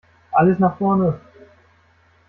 Alles 0.31 0.57
nach 0.57 0.79
vorne! 0.79 1.21